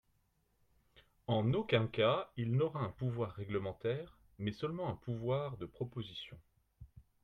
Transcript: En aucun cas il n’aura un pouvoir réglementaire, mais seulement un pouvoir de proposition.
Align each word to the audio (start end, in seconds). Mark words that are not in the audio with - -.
En 1.27 1.53
aucun 1.53 1.85
cas 1.85 2.31
il 2.35 2.53
n’aura 2.53 2.79
un 2.81 2.89
pouvoir 2.89 3.33
réglementaire, 3.33 4.17
mais 4.39 4.51
seulement 4.51 4.89
un 4.89 4.95
pouvoir 4.95 5.57
de 5.57 5.67
proposition. 5.67 6.39